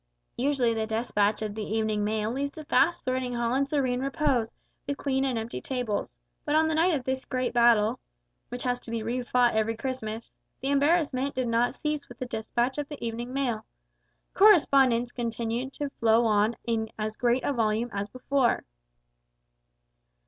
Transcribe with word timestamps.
Usually 0.35 0.73
the 0.73 0.87
despatch 0.87 1.43
of 1.43 1.53
the 1.53 1.61
evening 1.61 2.03
mail 2.03 2.31
leaves 2.31 2.53
the 2.53 2.63
vast 2.63 3.05
sorting 3.05 3.35
hall 3.35 3.53
in 3.53 3.67
serene 3.67 3.99
repose, 3.99 4.51
with 4.87 4.97
clean 4.97 5.23
and 5.23 5.37
empty 5.37 5.61
tables; 5.61 6.17
but 6.43 6.55
on 6.55 6.67
the 6.67 6.73
night 6.73 6.95
of 6.95 7.03
this 7.03 7.23
great 7.23 7.53
battle 7.53 7.99
which 8.49 8.63
has 8.63 8.79
to 8.79 8.89
be 8.89 9.03
re 9.03 9.21
fought 9.21 9.53
every 9.53 9.77
Christmas 9.77 10.31
the 10.59 10.69
embarrassment 10.71 11.35
did 11.35 11.47
not 11.47 11.75
cease 11.75 12.09
with 12.09 12.17
the 12.17 12.25
despatch 12.25 12.79
of 12.79 12.89
the 12.89 12.97
evening 13.05 13.31
mail. 13.31 13.63
Correspondence 14.33 15.11
continued 15.11 15.71
to 15.73 15.91
flow 15.91 16.25
on 16.25 16.55
in 16.65 16.89
as 16.97 17.15
great 17.15 17.43
a 17.43 17.53
volume 17.53 17.91
as 17.93 18.09
before. 18.09 18.63